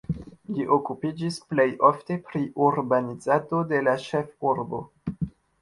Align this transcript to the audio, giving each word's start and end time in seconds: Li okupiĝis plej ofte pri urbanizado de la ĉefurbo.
Li 0.53 0.63
okupiĝis 0.77 1.37
plej 1.51 1.67
ofte 1.91 2.17
pri 2.29 2.43
urbanizado 2.71 3.63
de 3.75 3.85
la 3.89 3.97
ĉefurbo. 4.09 4.85